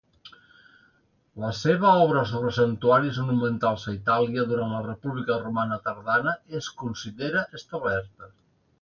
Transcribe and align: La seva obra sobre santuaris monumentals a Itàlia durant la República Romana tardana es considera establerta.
La 1.43 1.51
seva 1.57 1.91
obra 2.05 2.23
sobre 2.31 2.53
santuaris 2.57 3.21
monumentals 3.27 3.85
a 3.91 3.95
Itàlia 3.99 4.49
durant 4.55 4.75
la 4.79 4.83
República 4.89 5.39
Romana 5.45 5.81
tardana 5.91 6.37
es 6.63 6.75
considera 6.85 7.49
establerta. 7.63 8.37